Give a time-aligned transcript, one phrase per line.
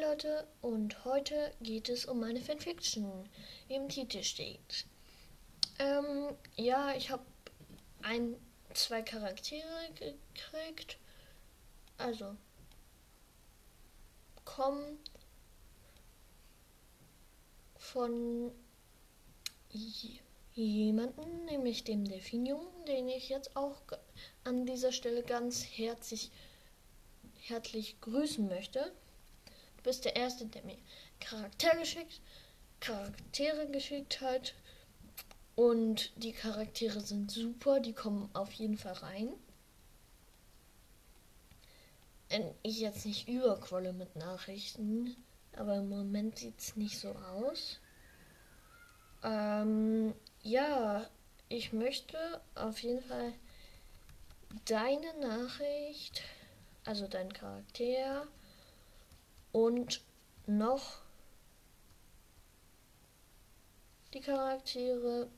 [0.00, 3.28] Leute und heute geht es um meine Fanfiction,
[3.68, 4.86] wie im Titel steht.
[5.78, 7.22] Ähm, ja, ich habe
[8.00, 8.34] ein,
[8.72, 10.96] zwei Charaktere gekriegt.
[11.98, 12.34] Also,
[14.46, 14.98] kommen
[17.76, 18.52] von
[20.54, 23.82] jemanden, nämlich dem Delfinium, den ich jetzt auch
[24.44, 26.30] an dieser Stelle ganz herzlich,
[27.42, 28.92] herzlich grüßen möchte.
[29.80, 30.76] Du bist der Erste, der mir
[31.20, 32.20] Charaktere geschickt,
[32.80, 34.52] Charaktere geschickt hat.
[35.56, 39.32] Und die Charaktere sind super, die kommen auf jeden Fall rein.
[42.28, 45.16] Wenn ich jetzt nicht überquolle mit Nachrichten,
[45.56, 47.80] aber im Moment sieht es nicht so aus.
[49.22, 51.08] Ähm, ja,
[51.48, 52.18] ich möchte
[52.54, 53.32] auf jeden Fall
[54.66, 56.22] deine Nachricht,
[56.84, 58.26] also dein Charakter,
[59.52, 60.02] und
[60.46, 61.02] noch
[64.12, 65.28] die Charaktere,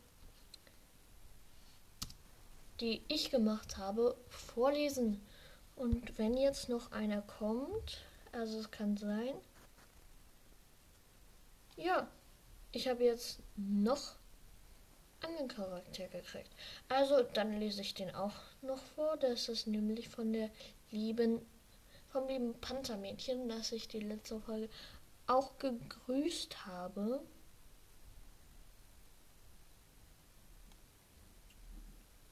[2.80, 5.20] die ich gemacht habe, vorlesen.
[5.76, 9.34] Und wenn jetzt noch einer kommt, also es kann sein,
[11.76, 12.08] ja,
[12.72, 14.16] ich habe jetzt noch
[15.20, 16.50] einen Charakter gekriegt.
[16.88, 19.16] Also dann lese ich den auch noch vor.
[19.16, 20.50] Das ist nämlich von der
[20.90, 21.40] lieben
[22.12, 24.68] vom lieben Panzermädchen, das ich die letzte Folge
[25.26, 27.22] auch gegrüßt habe.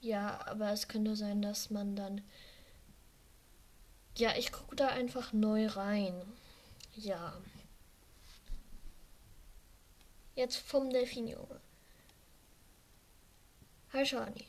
[0.01, 2.21] Ja, aber es könnte sein, dass man dann.
[4.17, 6.21] Ja, ich gucke da einfach neu rein.
[6.95, 7.33] Ja.
[10.35, 11.59] Jetzt vom Delfinjunge.
[13.93, 14.47] Hi Shani.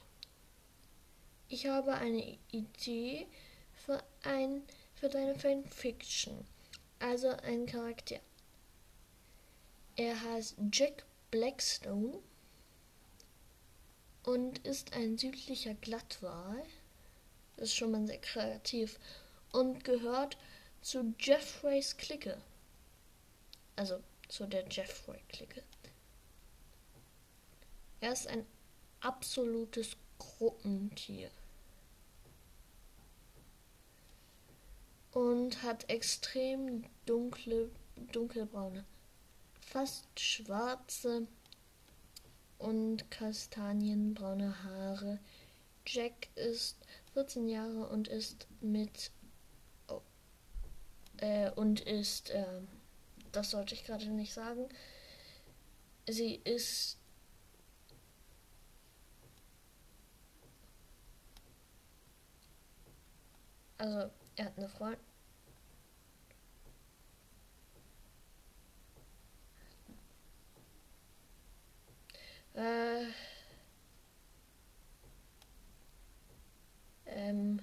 [1.48, 3.27] Ich habe eine Idee
[3.74, 4.62] für ein
[5.03, 6.47] für deine Fanfiction,
[7.00, 8.20] also ein Charakter.
[9.97, 12.20] Er heißt Jack Blackstone
[14.23, 16.62] und ist ein südlicher Glattwal.
[17.57, 19.01] Das ist schon mal sehr kreativ
[19.51, 20.39] und gehört
[20.83, 22.41] zu Jeffreys Clique.
[23.74, 23.98] Also
[24.29, 25.64] zu der Jeffrey-Clique.
[27.98, 28.46] Er ist ein
[29.01, 31.33] absolutes Gruppentier.
[35.12, 37.70] Und hat extrem dunkle,
[38.12, 38.84] dunkelbraune,
[39.61, 41.27] fast schwarze
[42.58, 45.18] und kastanienbraune Haare.
[45.86, 46.77] Jack ist
[47.14, 49.11] 14 Jahre und ist mit
[49.89, 50.00] oh,
[51.18, 52.61] äh, und ist äh,
[53.33, 54.68] das sollte ich gerade nicht sagen.
[56.06, 56.98] Sie ist
[63.79, 65.00] also er hat eine Freundin.
[72.54, 73.04] Äh,
[77.06, 77.60] ähm,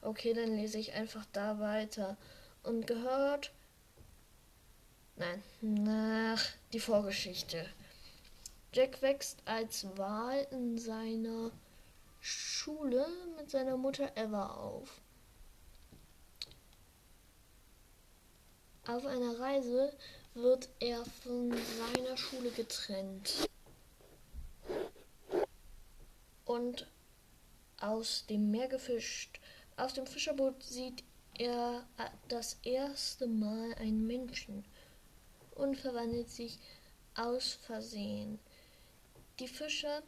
[0.00, 2.16] okay, dann lese ich einfach da weiter.
[2.62, 3.52] Und gehört.
[5.16, 7.66] Nein, nach die Vorgeschichte.
[8.72, 11.50] Jack wächst als Wal in seiner
[12.20, 13.06] Schule
[13.36, 15.01] mit seiner Mutter Eva auf.
[18.86, 19.92] Auf einer Reise
[20.34, 23.48] wird er von seiner Schule getrennt.
[26.44, 26.88] Und
[27.78, 29.38] aus dem Meer gefischt.
[29.76, 31.04] Aus dem Fischerboot sieht
[31.38, 31.86] er
[32.28, 34.64] das erste Mal einen Menschen
[35.54, 36.58] und verwandelt sich
[37.14, 38.40] aus Versehen.
[39.38, 40.02] Die Fischer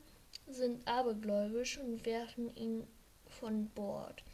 [0.48, 2.88] sind abergläubisch und werfen ihn
[3.28, 4.24] von Bord.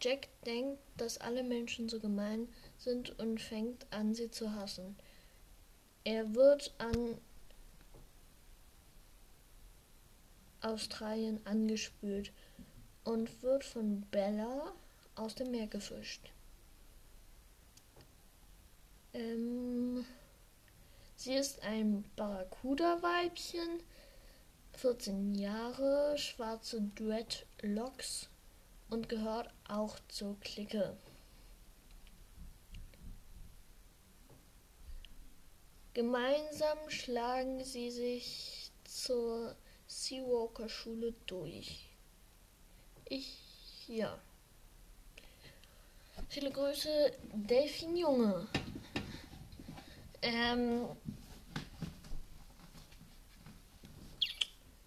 [0.00, 2.69] Jack denkt, dass alle Menschen so gemein sind
[3.18, 4.96] und fängt an, sie zu hassen.
[6.04, 7.18] Er wird an
[10.62, 12.32] Australien angespült
[13.04, 14.72] und wird von Bella
[15.14, 16.30] aus dem Meer gefischt.
[19.12, 20.04] Ähm,
[21.16, 23.82] sie ist ein Barracuda-Weibchen,
[24.74, 28.28] 14 Jahre, schwarze Dreadlocks
[28.88, 30.96] und gehört auch zur Clique.
[35.92, 39.56] Gemeinsam schlagen sie sich zur
[39.88, 41.88] Seawalker Schule durch.
[43.06, 44.16] Ich, ja.
[46.28, 48.46] Viele Grüße, Delfin Junge.
[50.22, 50.86] Ähm,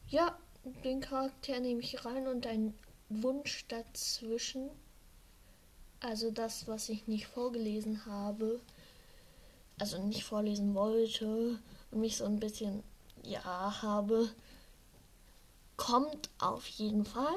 [0.07, 0.37] ja,
[0.85, 2.73] den Charakter nehme ich rein und ein
[3.09, 4.69] Wunsch dazwischen,
[5.99, 8.61] also das, was ich nicht vorgelesen habe,
[9.79, 11.59] also nicht vorlesen wollte
[11.91, 12.83] und mich so ein bisschen,
[13.23, 14.29] ja, habe,
[15.77, 17.35] kommt auf jeden Fall.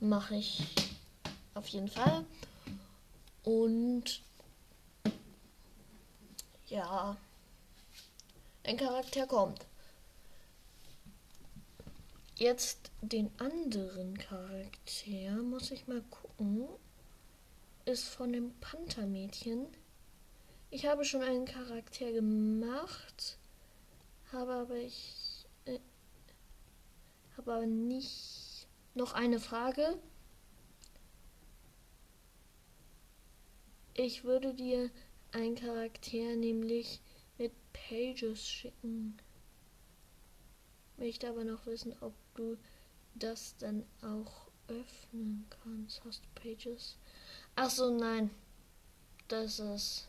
[0.00, 0.62] Mache ich
[1.54, 2.24] auf jeden Fall.
[3.44, 4.22] Und
[6.66, 7.16] ja,
[8.64, 9.66] ein Charakter kommt.
[12.36, 16.66] Jetzt den anderen Charakter muss ich mal gucken.
[17.84, 19.66] Ist von dem Panthermädchen.
[20.74, 23.38] Ich habe schon einen Charakter gemacht,
[24.32, 25.78] habe aber ich äh,
[27.36, 29.96] habe aber nicht noch eine Frage.
[33.94, 34.90] Ich würde dir
[35.30, 37.00] einen Charakter nämlich
[37.38, 39.16] mit Pages schicken.
[40.96, 42.58] Möchte aber noch wissen, ob du
[43.14, 46.04] das dann auch öffnen kannst.
[46.04, 46.98] Hast du Pages?
[47.54, 48.28] Ach so, nein.
[49.28, 50.08] Das ist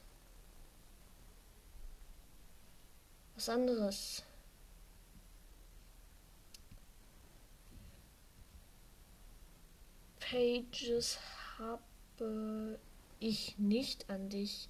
[3.36, 4.24] was anderes.
[10.20, 11.20] Pages
[11.60, 12.80] habe
[13.20, 14.68] ich nicht an dich.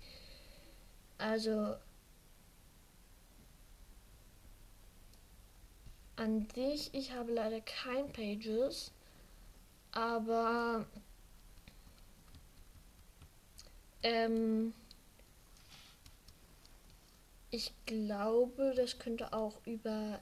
[1.17, 1.75] Also
[6.17, 8.91] an dich, ich habe leider kein Pages,
[9.91, 10.85] aber
[14.03, 14.73] ähm,
[17.55, 20.19] ich glaube, das könnte auch über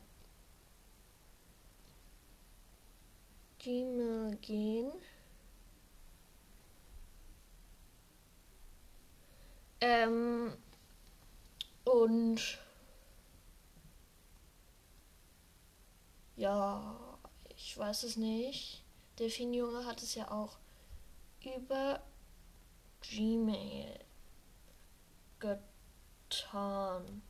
[3.58, 4.92] Gmail gehen.
[9.82, 10.54] Ähm,
[11.86, 12.60] und
[16.36, 17.18] ja,
[17.56, 18.84] ich weiß es nicht.
[19.18, 20.58] Delfin Junge hat es ja auch
[21.44, 22.00] über
[23.02, 24.00] Gmail
[26.34, 27.22] getan.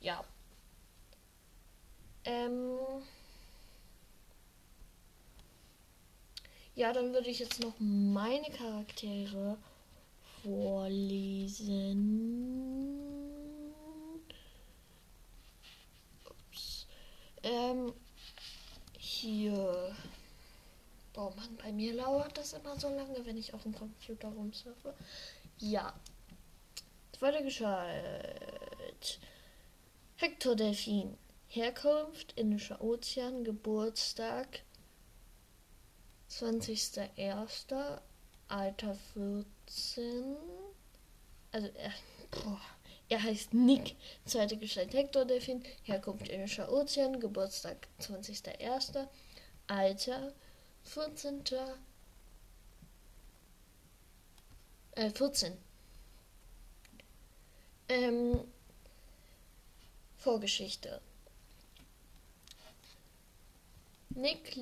[0.00, 0.24] Ja.
[2.24, 2.78] Ähm.
[6.74, 9.56] Ja, dann würde ich jetzt noch meine Charaktere
[10.42, 11.72] vorlesen.
[16.28, 16.86] Ups.
[17.44, 17.92] Ähm,
[18.98, 19.94] hier.
[21.16, 24.94] Oh Mann, bei mir lauert das immer so lange, wenn ich auf dem Computer rumsurfe.
[25.58, 25.94] Ja.
[27.24, 29.18] Zweite Geschalt.
[30.16, 31.16] Hector Delfin.
[31.46, 33.44] Herkunft Indischer Ozean.
[33.44, 34.60] Geburtstag
[36.28, 38.02] 20.01.
[38.48, 40.36] Alter 14.
[41.50, 41.92] Also er,
[42.30, 42.60] boah,
[43.08, 43.96] er heißt Nick.
[44.26, 45.64] Zweite Gestalt Hector Delfin.
[45.82, 47.20] Herkunft Indischer Ozean.
[47.20, 49.08] Geburtstag 20.01.
[49.66, 50.34] Alter
[50.82, 51.42] 14.
[54.96, 55.56] Äh, 14.
[57.88, 58.40] Ähm,
[60.16, 61.00] Vorgeschichte.
[64.10, 64.56] Nick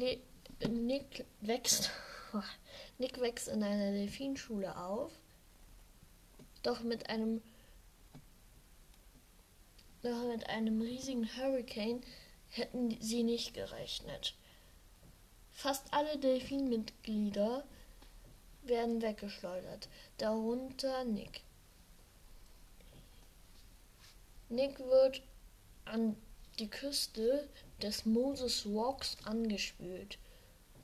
[0.68, 1.90] Nick wächst,
[2.98, 5.12] Nick wächst in einer Delfinschule auf,
[6.62, 7.42] doch mit einem
[10.02, 12.02] doch mit einem riesigen Hurricane
[12.48, 14.34] hätten sie nicht gerechnet.
[15.52, 17.64] Fast alle Delfinmitglieder
[18.62, 19.88] werden weggeschleudert,
[20.18, 21.42] darunter Nick.
[24.52, 25.22] Nick wird
[25.84, 26.16] an
[26.58, 27.48] die Küste
[27.80, 30.18] des Moses Rocks angespült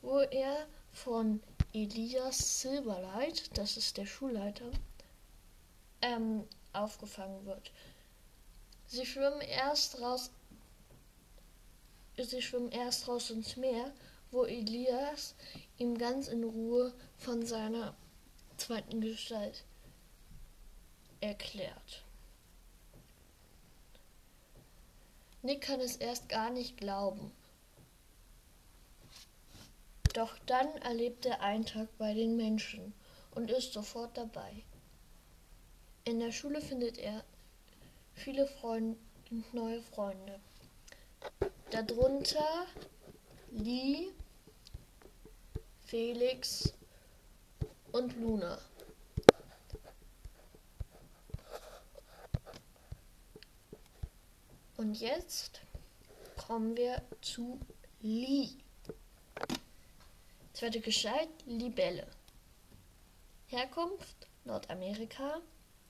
[0.01, 1.41] wo er von
[1.73, 4.71] Elias Silverlight, das ist der Schulleiter,
[6.01, 7.71] ähm, aufgefangen wird.
[8.87, 10.31] Sie schwimmen erst raus,
[12.17, 13.93] sie schwimmen erst raus ins Meer,
[14.31, 15.35] wo Elias
[15.77, 17.95] ihm ganz in Ruhe von seiner
[18.57, 19.63] zweiten Gestalt
[21.21, 22.03] erklärt.
[25.41, 27.31] Nick kann es erst gar nicht glauben.
[30.13, 32.93] Doch dann erlebt er einen Tag bei den Menschen
[33.35, 34.63] und ist sofort dabei.
[36.03, 37.23] In der Schule findet er
[38.13, 38.97] viele Freunde
[39.31, 40.39] und neue Freunde.
[41.69, 42.65] Darunter
[43.51, 44.09] Lee,
[45.85, 46.73] Felix
[47.91, 48.59] und Luna.
[54.79, 55.59] Und jetzt
[56.37, 57.59] kommen wir zu
[57.99, 58.47] Lee.
[60.53, 62.07] Zweite Gestalt Libelle.
[63.47, 65.41] Herkunft Nordamerika.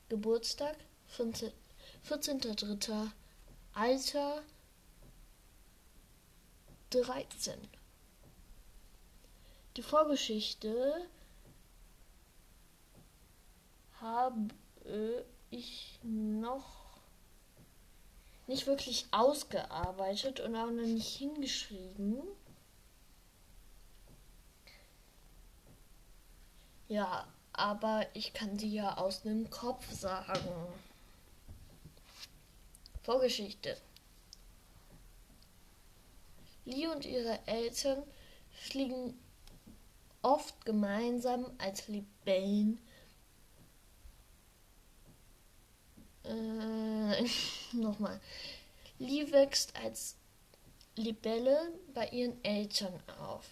[0.08, 0.76] Geburtstag
[1.16, 3.12] 14.03.
[3.74, 4.42] Alter
[6.90, 7.60] 13.
[9.76, 11.06] Die Vorgeschichte
[14.00, 14.48] habe
[15.50, 16.79] ich noch
[18.50, 22.20] nicht wirklich ausgearbeitet und auch noch nicht hingeschrieben.
[26.88, 30.50] Ja, aber ich kann sie ja aus dem Kopf sagen.
[33.04, 33.76] Vorgeschichte.
[36.64, 38.02] Lee und ihre Eltern
[38.50, 39.16] fliegen
[40.22, 42.80] oft gemeinsam als Libellen.
[46.24, 47.24] Äh,
[47.72, 48.20] nochmal.
[48.98, 50.16] Lee wächst als
[50.96, 53.46] Libelle bei ihren Eltern auf.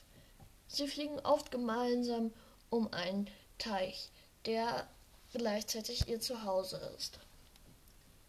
[0.67, 2.33] Sie fliegen oft gemeinsam
[2.71, 4.11] um einen Teich,
[4.45, 4.87] der
[5.33, 7.19] gleichzeitig ihr Zuhause ist.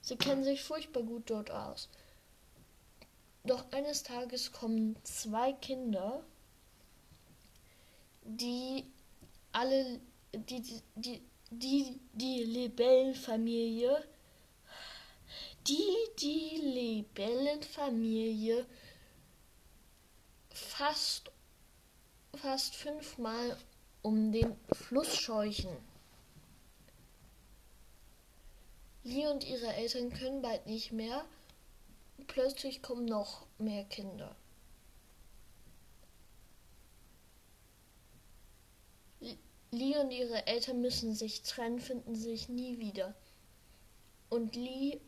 [0.02, 1.90] Sie kennen sich furchtbar gut dort aus.
[3.44, 6.24] Doch eines Tages kommen zwei Kinder,
[8.24, 8.86] die
[9.52, 10.00] alle,
[10.34, 10.62] die,
[10.96, 14.04] die, die, die Libellenfamilie,
[15.68, 18.66] die die Libellenfamilie
[20.50, 21.32] fast,
[22.36, 23.58] fast fünfmal
[24.02, 25.76] um den Fluss scheuchen.
[29.04, 31.26] Lee und ihre Eltern können bald nicht mehr.
[32.28, 34.36] Plötzlich kommen noch mehr Kinder.
[39.72, 43.16] Lee und ihre Eltern müssen sich trennen, finden sich nie wieder.
[44.30, 45.00] Und Lee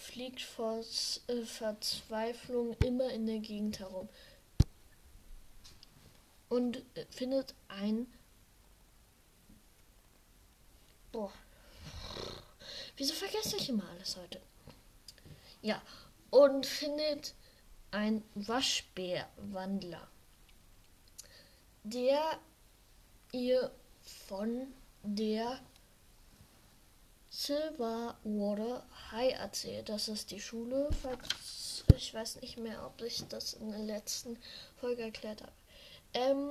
[0.00, 0.82] fliegt vor
[1.28, 4.08] äh, Verzweiflung immer in der Gegend herum
[6.48, 8.06] und äh, findet ein
[11.12, 11.32] Boah.
[12.96, 14.40] Wieso vergesse ich immer alles heute?
[15.60, 15.82] Ja,
[16.30, 17.34] und findet
[17.90, 20.06] ein Waschbärwandler,
[21.82, 22.38] der
[23.32, 23.72] ihr
[24.28, 25.60] von der
[27.30, 29.88] Silverwater High erzählt.
[29.88, 30.88] Das ist die Schule,
[31.96, 34.36] ich weiß nicht mehr, ob ich das in der letzten
[34.80, 35.52] Folge erklärt habe.
[36.12, 36.50] Ähm,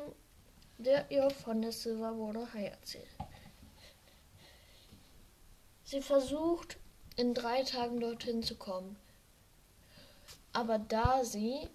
[0.77, 3.07] der ihr von der Silverwater High erzählt.
[5.83, 6.77] Sie versucht
[7.17, 8.95] in drei Tagen dorthin zu kommen.
[10.53, 11.67] Aber da sie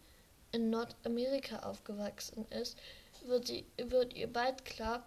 [0.53, 2.79] in Nordamerika aufgewachsen ist,
[3.27, 5.05] wird, sie, wird ihr bald klar,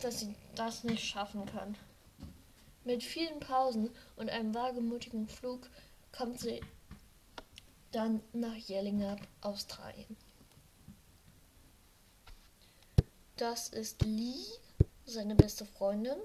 [0.00, 1.76] dass sie das nicht schaffen kann.
[2.84, 5.68] Mit vielen Pausen und einem wagemutigen Flug
[6.12, 6.60] kommt sie
[7.92, 10.16] dann nach Yellingup, Australien.
[13.36, 14.44] Das ist Lee,
[15.06, 16.18] seine beste Freundin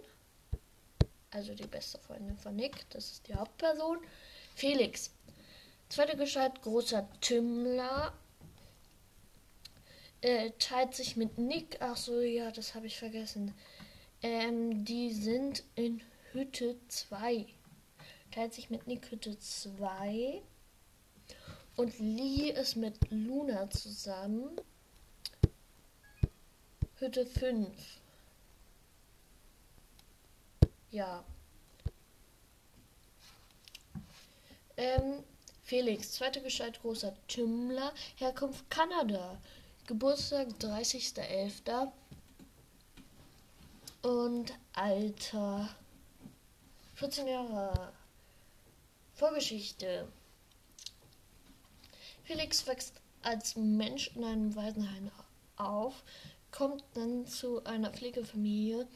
[1.32, 4.00] also die beste Freundin von Nick, das ist die Hauptperson.
[4.56, 5.12] Felix,
[5.90, 8.14] zweite Gestalt, großer Tümmler,
[10.22, 13.54] äh, teilt sich mit Nick, ach so, ja, das habe ich vergessen.
[14.22, 17.48] Ähm, die sind in Hütte 2.
[18.32, 20.44] Teilt sich mit Nick Hütte 2.
[21.76, 24.60] Und Lee ist mit Luna zusammen.
[26.98, 27.68] Hütte 5.
[30.92, 31.24] Ja.
[34.78, 35.24] Ähm,
[35.64, 39.38] Felix, zweiter Gestalt großer Tümmler, Herkunft Kanada,
[39.88, 41.92] Geburtstag 30.11.
[44.02, 45.70] und Alter
[47.00, 47.94] 14 Jahre.
[49.14, 50.08] Vorgeschichte.
[52.24, 55.10] Felix wächst als Mensch in einem Waisenheim
[55.56, 56.04] auf,
[56.52, 58.88] kommt dann zu einer Pflegefamilie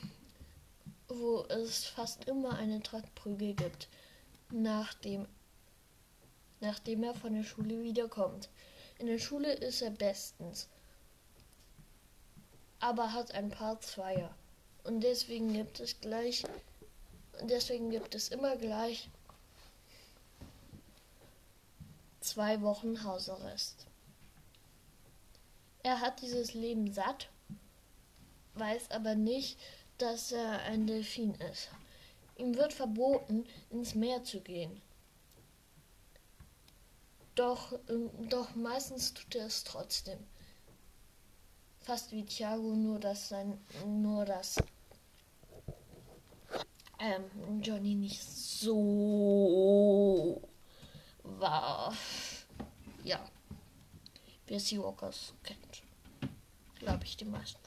[1.08, 3.88] wo es fast immer eine Trachtprügel gibt,
[4.52, 5.28] nachdem,
[6.60, 8.50] nachdem er von der Schule wiederkommt.
[9.00, 10.68] In der Schule ist er bestens,
[12.80, 14.36] aber hat ein paar Zweier.
[14.84, 16.44] Und deswegen gibt es gleich,
[17.42, 19.10] deswegen gibt es immer gleich
[22.20, 23.86] zwei Wochen Hausarrest.
[25.84, 27.30] Er hat dieses Leben satt,
[28.56, 29.60] weiß aber nicht,
[29.98, 31.70] dass er ein Delfin ist.
[32.38, 34.82] Ihm wird verboten, ins Meer zu gehen.
[37.36, 40.20] Doch, ähm, doch meistens tut er es trotzdem.
[41.82, 44.56] Fast wie Thiago, nur dass sein, nur dass
[47.04, 48.82] ähm, Johnny nicht so
[51.24, 51.94] war.
[53.04, 53.20] Ja,
[54.48, 55.84] wer Seawalkers kennt.
[56.80, 57.60] Glaube ich, die meisten.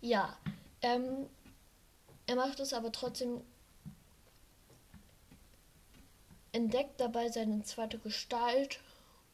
[0.00, 0.38] Ja,
[0.82, 1.26] ähm,
[2.26, 3.40] er macht es aber trotzdem,
[6.52, 8.78] entdeckt dabei seine zweite Gestalt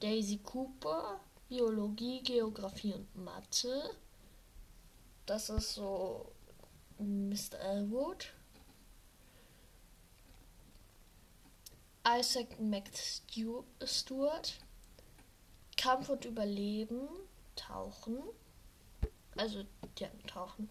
[0.00, 3.96] Daisy Cooper, Biologie, Geografie und Mathe.
[5.24, 6.32] Das ist so
[6.98, 7.60] Mr.
[7.60, 8.32] Elwood.
[12.04, 13.64] Isaac McStewart.
[15.76, 17.08] Kampf und Überleben.
[17.54, 18.18] Tauchen.
[19.36, 19.64] Also,
[19.96, 20.68] ja, Tauchen.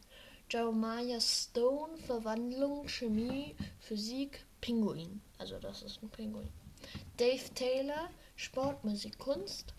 [0.50, 1.98] Jeremiah Stone.
[1.98, 5.22] Verwandlung, Chemie, Physik, Pinguin.
[5.38, 6.50] Also, das ist ein Pinguin.
[7.18, 8.10] Dave Taylor.
[8.36, 9.74] Sport, Musik, Kunst.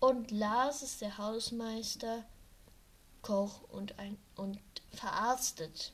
[0.00, 2.24] Und Lars ist der Hausmeister.
[3.22, 4.58] Koch und, ein, und
[4.92, 5.92] verarztet.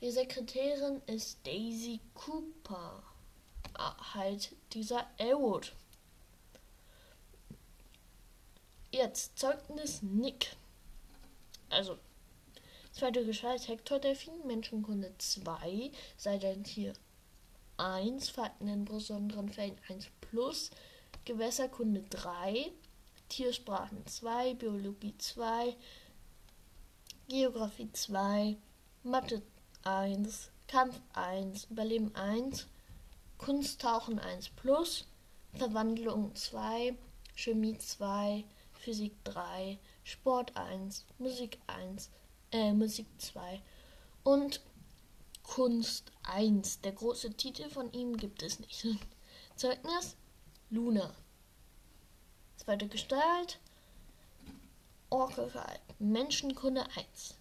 [0.00, 3.02] Die Sekretärin ist Daisy Cooper,
[3.74, 5.74] ah, halt dieser Elwood.
[8.90, 10.56] Jetzt Zeugnis Nick.
[11.70, 11.96] Also,
[12.90, 15.92] zweite Gestalt Hector Delfin, Menschenkunde 2,
[16.64, 16.92] Tier
[17.76, 20.70] 1, Fakten in besonderen Fällen 1 plus,
[21.24, 22.72] Gewässerkunde 3,
[23.28, 25.76] Tiersprachen 2, Biologie 2,
[27.28, 28.56] Geografie 2,
[29.04, 29.40] Mathe
[29.84, 32.66] 1, Kampf 1, Überleben 1,
[33.38, 35.06] Kunsttauchen 1 plus,
[35.54, 36.96] Verwandlung 2,
[37.36, 38.44] Chemie 2,
[38.80, 42.10] Physik 3, Sport 1, Musik 1,
[42.50, 43.60] äh, Musik 2
[44.24, 44.60] und
[45.42, 46.80] Kunst 1.
[46.80, 48.86] Der große Titel von ihm gibt es nicht.
[49.56, 50.16] Zeugnis
[50.70, 51.12] Luna.
[52.56, 53.60] Zweite Gestalt
[55.10, 55.80] Orkelkalb.
[55.98, 57.34] Menschenkunde 1.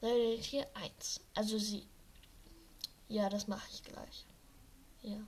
[0.00, 1.20] Tier 1.
[1.34, 1.86] Also sie.
[3.08, 4.26] Ja, das mache ich gleich.
[5.02, 5.18] Ja.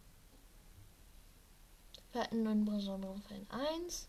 [2.11, 4.09] Verhalten in besonderen Fällen 1.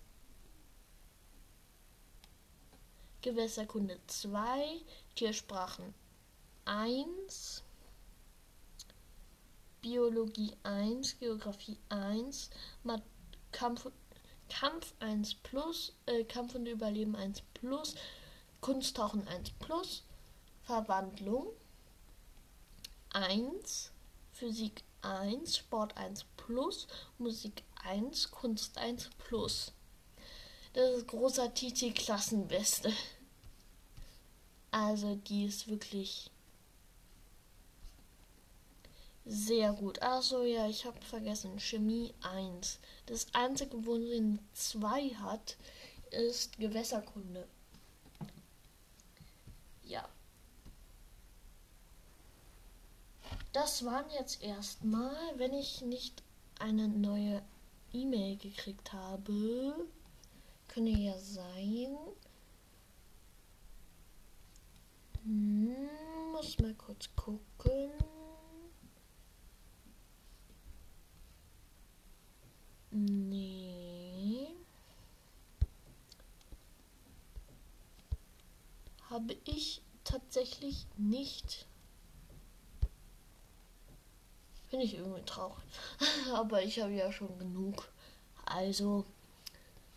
[3.21, 4.81] Gewässerkunde 2.
[5.15, 5.93] Tiersprachen
[6.65, 7.63] 1.
[9.81, 12.49] Biologie 1, Geografie 1,
[12.83, 13.01] Mat
[13.51, 13.89] Kampf
[14.49, 17.95] Kampf 1 plus, äh, Kampf und Überleben 1 plus,
[18.61, 20.03] Kunsttauchen 1 plus,
[20.63, 21.47] Verwandlung
[23.13, 23.91] 1,
[24.33, 29.71] Physik 1, Sport 1 plus, Musik 1, Kunst 1 plus.
[30.73, 32.93] Das ist großer Titi Klassenbeste.
[34.71, 36.29] Also die ist wirklich
[39.25, 40.01] sehr gut.
[40.01, 41.59] Achso, ja, ich habe vergessen.
[41.59, 42.79] Chemie 1.
[43.05, 45.57] Das einzige, wo sie eine 2 hat,
[46.11, 47.47] ist Gewässerkunde.
[49.83, 50.07] Ja.
[53.53, 56.21] Das waren jetzt erstmal, wenn ich nicht
[56.59, 57.41] eine neue
[57.93, 59.73] E-Mail gekriegt habe.
[60.69, 61.97] Könnte ja sein.
[65.23, 65.89] Hm,
[66.31, 67.91] muss mal kurz gucken.
[72.91, 74.47] Nee.
[79.09, 81.65] Habe ich tatsächlich nicht.
[84.69, 85.63] Finde ich irgendwie traurig.
[86.33, 87.89] Aber ich habe ja schon genug.
[88.45, 89.05] Also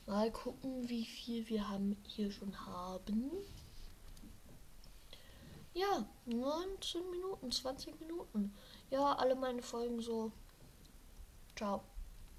[0.06, 3.30] mal gucken, wie viel wir haben hier schon haben.
[5.74, 8.54] Ja, 19 Minuten, 20 Minuten.
[8.90, 10.32] Ja, alle meine Folgen so.
[11.56, 11.82] Ciao.